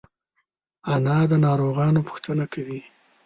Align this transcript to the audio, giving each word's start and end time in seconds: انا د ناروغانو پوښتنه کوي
انا 0.93 1.17
د 1.31 1.33
ناروغانو 1.45 1.99
پوښتنه 2.07 2.43
کوي 2.53 2.79